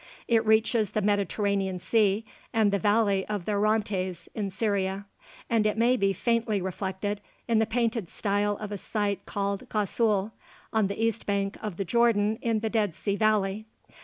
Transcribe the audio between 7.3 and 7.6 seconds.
in